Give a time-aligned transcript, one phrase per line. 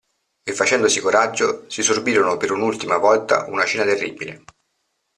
[0.49, 4.41] E, facendosi coraggio, si sorbirono per un'ultima volta una cena terribile.